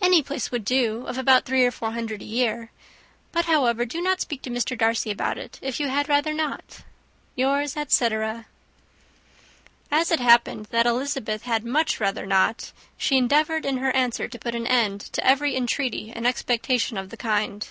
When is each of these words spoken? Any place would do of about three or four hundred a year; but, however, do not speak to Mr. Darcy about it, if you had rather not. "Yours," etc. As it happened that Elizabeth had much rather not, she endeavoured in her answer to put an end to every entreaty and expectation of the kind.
Any 0.00 0.22
place 0.22 0.50
would 0.50 0.64
do 0.64 1.06
of 1.06 1.18
about 1.18 1.44
three 1.44 1.62
or 1.62 1.70
four 1.70 1.90
hundred 1.92 2.22
a 2.22 2.24
year; 2.24 2.70
but, 3.30 3.44
however, 3.44 3.84
do 3.84 4.00
not 4.00 4.22
speak 4.22 4.40
to 4.40 4.50
Mr. 4.50 4.74
Darcy 4.74 5.10
about 5.10 5.36
it, 5.36 5.58
if 5.60 5.78
you 5.78 5.88
had 5.88 6.08
rather 6.08 6.32
not. 6.32 6.80
"Yours," 7.34 7.76
etc. 7.76 8.46
As 9.90 10.10
it 10.10 10.18
happened 10.18 10.68
that 10.70 10.86
Elizabeth 10.86 11.42
had 11.42 11.62
much 11.62 12.00
rather 12.00 12.24
not, 12.24 12.72
she 12.96 13.18
endeavoured 13.18 13.66
in 13.66 13.76
her 13.76 13.94
answer 13.94 14.28
to 14.28 14.38
put 14.38 14.54
an 14.54 14.66
end 14.66 15.02
to 15.12 15.22
every 15.26 15.54
entreaty 15.54 16.10
and 16.10 16.26
expectation 16.26 16.96
of 16.96 17.10
the 17.10 17.18
kind. 17.18 17.68